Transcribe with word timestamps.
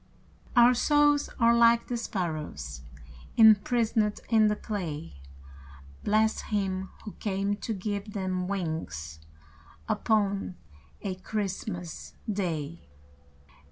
Our 0.55 0.73
souls 0.73 1.29
are 1.39 1.55
like 1.55 1.87
the 1.87 1.95
sparrows 1.95 2.81
Imprisoned 3.37 4.19
in 4.29 4.47
the 4.47 4.55
clay, 4.55 5.21
Bless 6.03 6.41
Him 6.41 6.89
who 7.05 7.11
came 7.19 7.55
to 7.57 7.71
give 7.71 8.13
them 8.13 8.47
wings 8.47 9.19
Upon 9.87 10.55
a 11.03 11.13
Christmas 11.13 12.15
Day! 12.27 12.89